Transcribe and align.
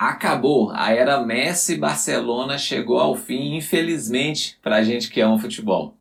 Acabou, 0.00 0.70
a 0.72 0.94
era 0.94 1.22
Messi 1.22 1.76
Barcelona 1.76 2.56
chegou 2.56 2.98
ao 2.98 3.14
fim, 3.14 3.54
infelizmente, 3.54 4.58
para 4.62 4.76
a 4.76 4.82
gente 4.82 5.10
que 5.10 5.20
ama 5.20 5.38
futebol. 5.38 5.94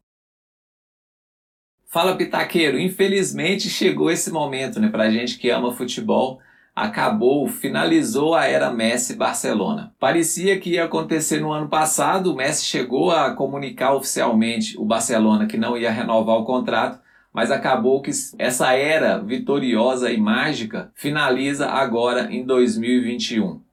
Fala 1.86 2.16
Pitaqueiro, 2.16 2.80
infelizmente 2.80 3.70
chegou 3.70 4.10
esse 4.10 4.32
momento, 4.32 4.80
né, 4.80 4.88
para 4.88 5.04
a 5.04 5.10
gente 5.10 5.38
que 5.38 5.50
ama 5.50 5.74
futebol. 5.74 6.40
Acabou, 6.74 7.46
finalizou 7.50 8.36
a 8.36 8.46
era 8.46 8.72
Messi 8.72 9.18
Barcelona. 9.18 9.94
Parecia 10.00 10.58
que 10.58 10.76
ia 10.76 10.86
acontecer 10.86 11.42
no 11.42 11.52
ano 11.52 11.68
passado, 11.68 12.32
o 12.32 12.36
Messi 12.38 12.64
chegou 12.64 13.12
a 13.12 13.34
comunicar 13.34 13.94
oficialmente 13.94 14.80
o 14.80 14.86
Barcelona 14.86 15.46
que 15.46 15.58
não 15.58 15.78
ia 15.78 15.92
renovar 15.92 16.38
o 16.38 16.46
contrato, 16.46 17.02
mas 17.34 17.52
acabou 17.52 18.02
que 18.02 18.12
essa 18.38 18.72
era 18.72 19.18
vitoriosa 19.18 20.10
e 20.10 20.16
mágica 20.16 20.90
finaliza 20.96 21.68
agora 21.68 22.34
em 22.34 22.46
2021. 22.46 23.68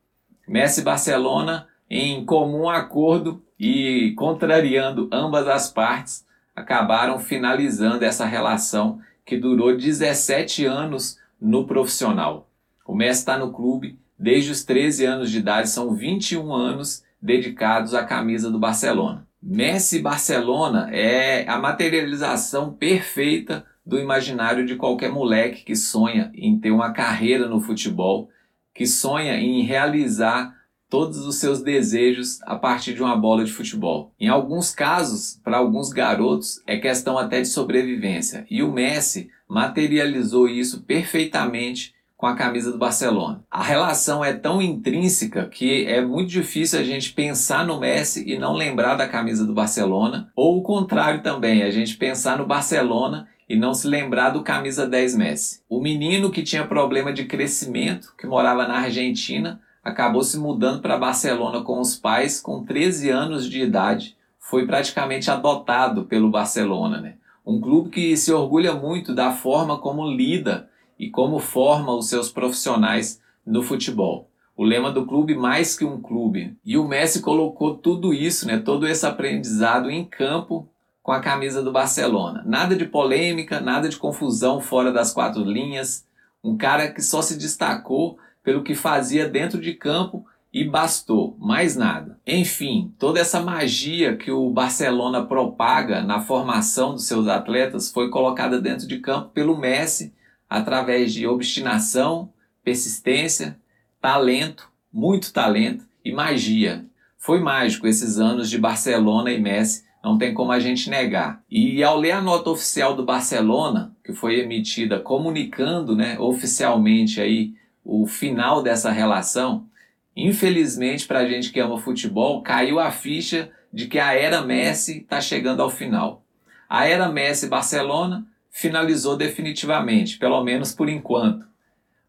Messi 0.46 0.80
e 0.80 0.84
Barcelona, 0.84 1.66
em 1.90 2.24
comum 2.24 2.68
acordo 2.68 3.42
e 3.58 4.12
contrariando 4.16 5.08
ambas 5.12 5.48
as 5.48 5.70
partes, 5.70 6.24
acabaram 6.54 7.18
finalizando 7.18 8.04
essa 8.04 8.24
relação 8.24 9.00
que 9.24 9.36
durou 9.36 9.76
17 9.76 10.64
anos 10.64 11.18
no 11.40 11.66
profissional. 11.66 12.48
O 12.86 12.94
Messi 12.94 13.20
está 13.20 13.36
no 13.36 13.52
clube 13.52 13.98
desde 14.18 14.50
os 14.50 14.64
13 14.64 15.04
anos 15.04 15.30
de 15.30 15.38
idade, 15.38 15.68
são 15.68 15.94
21 15.94 16.52
anos 16.52 17.04
dedicados 17.20 17.92
à 17.92 18.04
camisa 18.04 18.50
do 18.50 18.58
Barcelona. 18.58 19.26
Messi 19.42 20.00
Barcelona 20.00 20.88
é 20.92 21.48
a 21.48 21.58
materialização 21.58 22.72
perfeita 22.72 23.64
do 23.84 23.98
imaginário 23.98 24.64
de 24.64 24.76
qualquer 24.76 25.10
moleque 25.10 25.64
que 25.64 25.76
sonha 25.76 26.32
em 26.34 26.58
ter 26.58 26.70
uma 26.70 26.92
carreira 26.92 27.46
no 27.46 27.60
futebol 27.60 28.28
que 28.76 28.86
sonha 28.86 29.38
em 29.38 29.62
realizar 29.62 30.54
todos 30.88 31.26
os 31.26 31.36
seus 31.36 31.62
desejos 31.62 32.40
a 32.42 32.54
partir 32.56 32.94
de 32.94 33.02
uma 33.02 33.16
bola 33.16 33.44
de 33.44 33.50
futebol. 33.50 34.12
Em 34.20 34.28
alguns 34.28 34.70
casos, 34.70 35.40
para 35.42 35.56
alguns 35.56 35.88
garotos, 35.92 36.62
é 36.66 36.76
questão 36.76 37.18
até 37.18 37.40
de 37.40 37.48
sobrevivência. 37.48 38.46
E 38.48 38.62
o 38.62 38.70
Messi 38.70 39.28
materializou 39.48 40.48
isso 40.48 40.82
perfeitamente 40.82 41.94
com 42.16 42.26
a 42.26 42.36
camisa 42.36 42.72
do 42.72 42.78
Barcelona. 42.78 43.44
A 43.50 43.62
relação 43.62 44.24
é 44.24 44.32
tão 44.32 44.62
intrínseca 44.62 45.46
que 45.46 45.84
é 45.86 46.00
muito 46.00 46.30
difícil 46.30 46.78
a 46.78 46.82
gente 46.82 47.12
pensar 47.12 47.66
no 47.66 47.78
Messi 47.78 48.24
e 48.26 48.38
não 48.38 48.54
lembrar 48.54 48.94
da 48.94 49.08
camisa 49.08 49.44
do 49.44 49.52
Barcelona, 49.52 50.30
ou 50.34 50.58
o 50.58 50.62
contrário 50.62 51.22
também, 51.22 51.62
a 51.62 51.70
gente 51.70 51.96
pensar 51.96 52.38
no 52.38 52.46
Barcelona 52.46 53.28
e 53.48 53.56
não 53.56 53.72
se 53.72 53.86
lembrar 53.86 54.30
do 54.30 54.42
camisa 54.42 54.86
10 54.86 55.16
Messi. 55.16 55.62
O 55.68 55.80
menino 55.80 56.30
que 56.30 56.42
tinha 56.42 56.66
problema 56.66 57.12
de 57.12 57.24
crescimento, 57.24 58.14
que 58.18 58.26
morava 58.26 58.66
na 58.66 58.78
Argentina, 58.78 59.60
acabou 59.82 60.22
se 60.22 60.38
mudando 60.38 60.82
para 60.82 60.98
Barcelona 60.98 61.62
com 61.62 61.80
os 61.80 61.96
pais 61.96 62.40
com 62.40 62.64
13 62.64 63.08
anos 63.10 63.48
de 63.48 63.62
idade. 63.62 64.16
Foi 64.38 64.66
praticamente 64.66 65.30
adotado 65.30 66.04
pelo 66.04 66.30
Barcelona, 66.30 67.00
né? 67.00 67.14
Um 67.46 67.60
clube 67.60 67.90
que 67.90 68.16
se 68.16 68.32
orgulha 68.32 68.74
muito 68.74 69.14
da 69.14 69.30
forma 69.30 69.78
como 69.78 70.10
lida 70.10 70.68
e 70.98 71.08
como 71.08 71.38
forma 71.38 71.94
os 71.94 72.08
seus 72.08 72.30
profissionais 72.30 73.20
no 73.46 73.62
futebol. 73.62 74.28
O 74.56 74.64
lema 74.64 74.90
do 74.90 75.06
clube 75.06 75.36
mais 75.36 75.78
que 75.78 75.84
um 75.84 76.00
clube. 76.00 76.56
E 76.64 76.76
o 76.76 76.88
Messi 76.88 77.20
colocou 77.20 77.76
tudo 77.76 78.12
isso, 78.12 78.46
né, 78.46 78.58
todo 78.58 78.88
esse 78.88 79.06
aprendizado 79.06 79.90
em 79.90 80.04
campo 80.04 80.68
com 81.06 81.12
a 81.12 81.20
camisa 81.20 81.62
do 81.62 81.70
Barcelona. 81.70 82.42
Nada 82.44 82.74
de 82.74 82.84
polêmica, 82.84 83.60
nada 83.60 83.88
de 83.88 83.96
confusão 83.96 84.60
fora 84.60 84.90
das 84.90 85.12
quatro 85.12 85.44
linhas. 85.44 86.04
Um 86.42 86.56
cara 86.56 86.90
que 86.90 87.00
só 87.00 87.22
se 87.22 87.38
destacou 87.38 88.18
pelo 88.42 88.64
que 88.64 88.74
fazia 88.74 89.28
dentro 89.28 89.60
de 89.60 89.72
campo 89.74 90.26
e 90.52 90.64
bastou, 90.64 91.36
mais 91.38 91.76
nada. 91.76 92.18
Enfim, 92.26 92.92
toda 92.98 93.20
essa 93.20 93.38
magia 93.38 94.16
que 94.16 94.32
o 94.32 94.50
Barcelona 94.50 95.24
propaga 95.24 96.02
na 96.02 96.18
formação 96.18 96.94
dos 96.94 97.06
seus 97.06 97.28
atletas 97.28 97.88
foi 97.88 98.10
colocada 98.10 98.60
dentro 98.60 98.88
de 98.88 98.98
campo 98.98 99.28
pelo 99.28 99.56
Messi 99.56 100.12
através 100.50 101.14
de 101.14 101.24
obstinação, 101.24 102.32
persistência, 102.64 103.56
talento, 104.00 104.68
muito 104.92 105.32
talento 105.32 105.84
e 106.04 106.12
magia. 106.12 106.84
Foi 107.16 107.38
mágico 107.38 107.86
esses 107.86 108.18
anos 108.18 108.50
de 108.50 108.58
Barcelona 108.58 109.30
e 109.30 109.40
Messi 109.40 109.85
não 110.06 110.16
tem 110.16 110.32
como 110.32 110.52
a 110.52 110.60
gente 110.60 110.88
negar. 110.88 111.42
E 111.50 111.82
ao 111.82 111.98
ler 111.98 112.12
a 112.12 112.22
nota 112.22 112.48
oficial 112.50 112.94
do 112.94 113.04
Barcelona, 113.04 113.92
que 114.04 114.12
foi 114.12 114.38
emitida 114.38 115.00
comunicando 115.00 115.96
né, 115.96 116.16
oficialmente 116.16 117.20
aí 117.20 117.54
o 117.84 118.06
final 118.06 118.62
dessa 118.62 118.92
relação, 118.92 119.66
infelizmente 120.14 121.08
para 121.08 121.18
a 121.18 121.28
gente 121.28 121.50
que 121.50 121.58
ama 121.58 121.80
futebol, 121.80 122.40
caiu 122.40 122.78
a 122.78 122.92
ficha 122.92 123.50
de 123.72 123.88
que 123.88 123.98
a 123.98 124.14
era 124.14 124.42
Messi 124.42 124.98
está 124.98 125.20
chegando 125.20 125.60
ao 125.60 125.70
final. 125.70 126.22
A 126.68 126.86
era 126.86 127.08
Messi-Barcelona 127.08 128.24
finalizou 128.48 129.16
definitivamente, 129.16 130.18
pelo 130.18 130.40
menos 130.44 130.72
por 130.72 130.88
enquanto. 130.88 131.44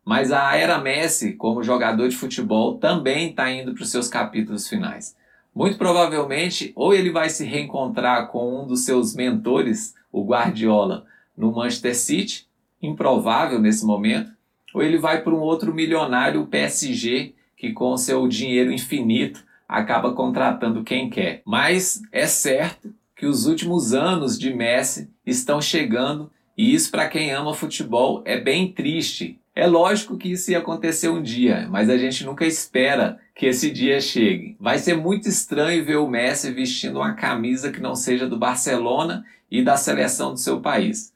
Mas 0.06 0.32
a 0.32 0.56
era 0.56 0.78
Messi, 0.78 1.34
como 1.34 1.64
jogador 1.64 2.08
de 2.08 2.16
futebol, 2.16 2.78
também 2.78 3.32
está 3.32 3.50
indo 3.50 3.74
para 3.74 3.82
os 3.82 3.90
seus 3.90 4.08
capítulos 4.08 4.68
finais. 4.68 5.16
Muito 5.58 5.76
provavelmente, 5.76 6.72
ou 6.76 6.94
ele 6.94 7.10
vai 7.10 7.32
se 7.32 7.44
reencontrar 7.44 8.28
com 8.28 8.62
um 8.62 8.68
dos 8.68 8.86
seus 8.86 9.16
mentores, 9.16 9.96
o 10.12 10.24
Guardiola, 10.24 11.08
no 11.36 11.52
Manchester 11.52 11.98
City, 11.98 12.46
improvável 12.80 13.60
nesse 13.60 13.84
momento, 13.84 14.30
ou 14.72 14.84
ele 14.84 15.00
vai 15.00 15.24
para 15.24 15.34
um 15.34 15.40
outro 15.40 15.74
milionário, 15.74 16.44
o 16.44 16.46
PSG, 16.46 17.34
que 17.56 17.74
com 17.74 17.98
seu 17.98 18.28
dinheiro 18.28 18.72
infinito 18.72 19.44
acaba 19.68 20.14
contratando 20.14 20.84
quem 20.84 21.10
quer. 21.10 21.42
Mas 21.44 22.04
é 22.12 22.28
certo 22.28 22.94
que 23.16 23.26
os 23.26 23.48
últimos 23.48 23.96
anos 23.96 24.38
de 24.38 24.54
Messi 24.54 25.10
estão 25.26 25.60
chegando 25.60 26.30
e 26.56 26.72
isso 26.72 26.92
para 26.92 27.10
quem 27.10 27.32
ama 27.32 27.56
futebol 27.56 28.22
é 28.26 28.40
bem 28.40 28.72
triste. 28.72 29.40
É 29.58 29.66
lógico 29.66 30.20
que 30.20 30.34
isso 30.34 30.52
ia 30.52 30.60
acontecer 30.60 31.10
um 31.10 31.20
dia, 31.20 31.68
mas 31.68 31.90
a 31.90 31.98
gente 31.98 32.24
nunca 32.24 32.46
espera 32.46 33.18
que 33.34 33.48
esse 33.48 33.72
dia 33.72 34.00
chegue. 34.00 34.56
Vai 34.60 34.78
ser 34.78 34.96
muito 34.96 35.28
estranho 35.28 35.84
ver 35.84 35.96
o 35.96 36.08
Messi 36.08 36.52
vestindo 36.52 36.98
uma 36.98 37.16
camisa 37.16 37.72
que 37.72 37.82
não 37.82 37.96
seja 37.96 38.28
do 38.28 38.38
Barcelona 38.38 39.26
e 39.50 39.64
da 39.64 39.76
seleção 39.76 40.32
do 40.32 40.40
seu 40.40 40.62
país. 40.62 41.12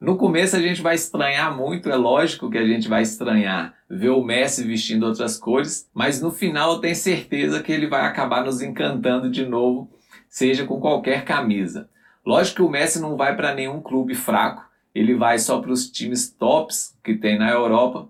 No 0.00 0.16
começo 0.16 0.56
a 0.56 0.60
gente 0.60 0.82
vai 0.82 0.96
estranhar 0.96 1.56
muito, 1.56 1.88
é 1.88 1.94
lógico 1.94 2.50
que 2.50 2.58
a 2.58 2.66
gente 2.66 2.88
vai 2.88 3.02
estranhar 3.02 3.72
ver 3.88 4.10
o 4.10 4.24
Messi 4.24 4.64
vestindo 4.64 5.06
outras 5.06 5.38
cores, 5.38 5.88
mas 5.94 6.20
no 6.20 6.32
final 6.32 6.72
eu 6.72 6.80
tenho 6.80 6.96
certeza 6.96 7.62
que 7.62 7.70
ele 7.70 7.86
vai 7.86 8.04
acabar 8.04 8.44
nos 8.44 8.60
encantando 8.60 9.30
de 9.30 9.46
novo, 9.46 9.88
seja 10.28 10.66
com 10.66 10.80
qualquer 10.80 11.24
camisa. 11.24 11.88
Lógico 12.26 12.56
que 12.56 12.62
o 12.62 12.68
Messi 12.68 12.98
não 12.98 13.16
vai 13.16 13.36
para 13.36 13.54
nenhum 13.54 13.80
clube 13.80 14.16
fraco, 14.16 14.66
ele 14.98 15.14
vai 15.14 15.38
só 15.38 15.60
para 15.60 15.72
os 15.72 15.90
times 15.90 16.30
tops 16.30 16.96
que 17.02 17.14
tem 17.14 17.38
na 17.38 17.50
Europa, 17.50 18.08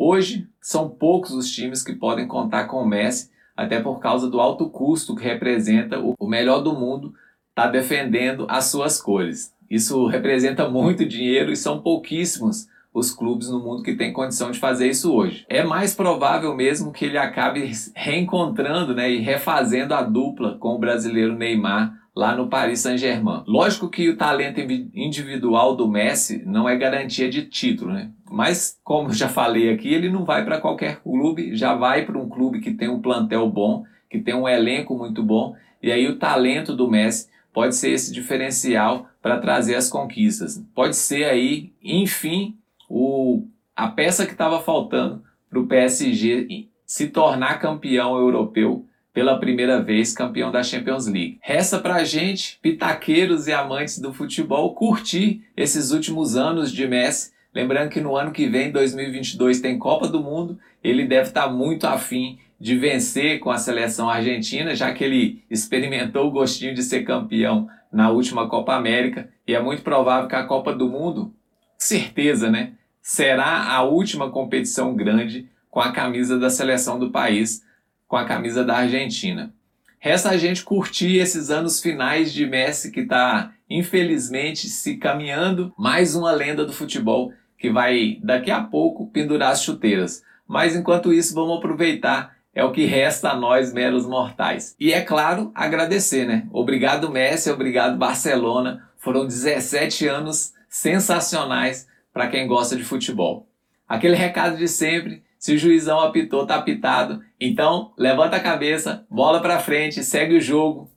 Hoje, 0.00 0.46
são 0.62 0.88
poucos 0.88 1.32
os 1.32 1.50
times 1.50 1.82
que 1.82 1.92
podem 1.92 2.28
contar 2.28 2.66
com 2.66 2.76
o 2.76 2.86
Messi, 2.86 3.32
até 3.56 3.80
por 3.80 3.98
causa 3.98 4.30
do 4.30 4.40
alto 4.40 4.70
custo 4.70 5.16
que 5.16 5.24
representa 5.24 5.98
o 5.98 6.28
melhor 6.28 6.60
do 6.60 6.72
mundo 6.72 7.12
estar 7.48 7.64
tá 7.64 7.68
defendendo 7.68 8.46
as 8.48 8.66
suas 8.66 9.02
cores. 9.02 9.52
Isso 9.68 10.06
representa 10.06 10.68
muito 10.68 11.04
dinheiro 11.04 11.50
e 11.50 11.56
são 11.56 11.82
pouquíssimos 11.82 12.68
os 12.94 13.10
clubes 13.10 13.50
no 13.50 13.58
mundo 13.58 13.82
que 13.82 13.96
têm 13.96 14.12
condição 14.12 14.52
de 14.52 14.60
fazer 14.60 14.88
isso 14.88 15.12
hoje. 15.12 15.44
É 15.48 15.64
mais 15.64 15.96
provável 15.96 16.54
mesmo 16.54 16.92
que 16.92 17.06
ele 17.06 17.18
acabe 17.18 17.68
reencontrando 17.92 18.94
né, 18.94 19.10
e 19.10 19.18
refazendo 19.18 19.94
a 19.94 20.02
dupla 20.02 20.56
com 20.58 20.76
o 20.76 20.78
brasileiro 20.78 21.36
Neymar 21.36 21.92
lá 22.18 22.34
no 22.34 22.48
Paris 22.48 22.80
Saint-Germain. 22.80 23.44
Lógico 23.46 23.88
que 23.88 24.08
o 24.08 24.16
talento 24.16 24.58
individual 24.92 25.76
do 25.76 25.86
Messi 25.86 26.42
não 26.44 26.68
é 26.68 26.76
garantia 26.76 27.30
de 27.30 27.44
título, 27.44 27.92
né? 27.92 28.10
Mas, 28.28 28.76
como 28.82 29.12
já 29.12 29.28
falei 29.28 29.72
aqui, 29.72 29.94
ele 29.94 30.10
não 30.10 30.24
vai 30.24 30.44
para 30.44 30.60
qualquer 30.60 31.00
clube, 31.00 31.54
já 31.54 31.76
vai 31.76 32.04
para 32.04 32.18
um 32.18 32.28
clube 32.28 32.58
que 32.58 32.74
tem 32.74 32.88
um 32.88 33.00
plantel 33.00 33.48
bom, 33.48 33.84
que 34.10 34.18
tem 34.18 34.34
um 34.34 34.48
elenco 34.48 34.98
muito 34.98 35.22
bom, 35.22 35.54
e 35.80 35.92
aí 35.92 36.08
o 36.08 36.18
talento 36.18 36.74
do 36.74 36.90
Messi 36.90 37.28
pode 37.52 37.76
ser 37.76 37.92
esse 37.92 38.12
diferencial 38.12 39.06
para 39.22 39.38
trazer 39.38 39.76
as 39.76 39.88
conquistas. 39.88 40.60
Pode 40.74 40.96
ser 40.96 41.22
aí, 41.22 41.72
enfim, 41.80 42.56
o, 42.90 43.46
a 43.76 43.86
peça 43.86 44.26
que 44.26 44.32
estava 44.32 44.58
faltando 44.58 45.22
para 45.48 45.60
o 45.60 45.68
PSG 45.68 46.66
se 46.84 47.06
tornar 47.06 47.60
campeão 47.60 48.16
europeu 48.16 48.87
pela 49.18 49.36
primeira 49.36 49.82
vez 49.82 50.12
campeão 50.12 50.52
da 50.52 50.62
Champions 50.62 51.08
League. 51.08 51.40
Resta 51.42 51.80
pra 51.80 52.04
gente, 52.04 52.56
pitaqueiros 52.62 53.48
e 53.48 53.52
amantes 53.52 53.98
do 53.98 54.12
futebol, 54.12 54.72
curtir 54.76 55.42
esses 55.56 55.90
últimos 55.90 56.36
anos 56.36 56.70
de 56.70 56.86
Messi. 56.86 57.32
Lembrando 57.52 57.90
que 57.90 58.00
no 58.00 58.16
ano 58.16 58.30
que 58.30 58.46
vem, 58.46 58.70
2022, 58.70 59.60
tem 59.60 59.76
Copa 59.76 60.06
do 60.06 60.22
Mundo. 60.22 60.56
Ele 60.84 61.04
deve 61.04 61.30
estar 61.30 61.48
tá 61.48 61.52
muito 61.52 61.84
afim 61.88 62.38
de 62.60 62.78
vencer 62.78 63.40
com 63.40 63.50
a 63.50 63.58
seleção 63.58 64.08
argentina, 64.08 64.72
já 64.72 64.92
que 64.92 65.02
ele 65.02 65.42
experimentou 65.50 66.28
o 66.28 66.30
gostinho 66.30 66.72
de 66.72 66.84
ser 66.84 67.02
campeão 67.02 67.68
na 67.92 68.10
última 68.10 68.48
Copa 68.48 68.76
América. 68.76 69.28
E 69.44 69.52
é 69.52 69.60
muito 69.60 69.82
provável 69.82 70.28
que 70.28 70.36
a 70.36 70.44
Copa 70.44 70.72
do 70.72 70.88
Mundo, 70.88 71.34
certeza, 71.76 72.52
né? 72.52 72.74
Será 73.02 73.64
a 73.68 73.82
última 73.82 74.30
competição 74.30 74.94
grande 74.94 75.48
com 75.68 75.80
a 75.80 75.90
camisa 75.90 76.38
da 76.38 76.50
seleção 76.50 77.00
do 77.00 77.10
país 77.10 77.66
com 78.08 78.16
a 78.16 78.24
camisa 78.24 78.64
da 78.64 78.78
Argentina. 78.78 79.52
Resta 80.00 80.30
a 80.30 80.36
gente 80.36 80.64
curtir 80.64 81.18
esses 81.18 81.50
anos 81.50 81.80
finais 81.80 82.32
de 82.32 82.46
Messi 82.46 82.90
que 82.90 83.00
está 83.00 83.52
infelizmente 83.68 84.68
se 84.68 84.96
caminhando 84.96 85.72
mais 85.76 86.16
uma 86.16 86.32
lenda 86.32 86.64
do 86.64 86.72
futebol 86.72 87.32
que 87.58 87.70
vai 87.70 88.18
daqui 88.22 88.50
a 88.50 88.62
pouco 88.62 89.08
pendurar 89.08 89.52
as 89.52 89.62
chuteiras. 89.62 90.22
Mas 90.46 90.74
enquanto 90.74 91.12
isso, 91.12 91.34
vamos 91.34 91.58
aproveitar 91.58 92.38
é 92.54 92.64
o 92.64 92.72
que 92.72 92.86
resta 92.86 93.30
a 93.30 93.36
nós 93.36 93.72
meros 93.72 94.04
mortais. 94.04 94.74
E 94.80 94.92
é 94.92 95.00
claro, 95.00 95.52
agradecer, 95.54 96.26
né? 96.26 96.46
Obrigado 96.50 97.08
Messi, 97.10 97.50
obrigado 97.50 97.96
Barcelona. 97.96 98.88
Foram 98.96 99.26
17 99.26 100.08
anos 100.08 100.54
sensacionais 100.68 101.86
para 102.12 102.26
quem 102.26 102.48
gosta 102.48 102.74
de 102.74 102.82
futebol. 102.82 103.46
Aquele 103.86 104.16
recado 104.16 104.56
de 104.56 104.66
sempre, 104.66 105.22
se 105.38 105.54
o 105.54 105.58
juizão 105.58 106.00
apitou, 106.00 106.46
tá 106.46 106.56
apitado. 106.56 107.22
Então, 107.40 107.92
levanta 107.96 108.36
a 108.36 108.40
cabeça, 108.40 109.06
bola 109.10 109.40
para 109.40 109.60
frente, 109.60 110.02
segue 110.02 110.36
o 110.36 110.40
jogo. 110.40 110.90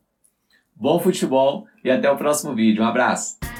Bom 0.76 1.00
futebol 1.00 1.68
e 1.84 1.92
até 1.92 2.10
o 2.10 2.18
próximo 2.18 2.56
vídeo. 2.56 2.84
Um 2.84 2.88
abraço. 2.88 3.51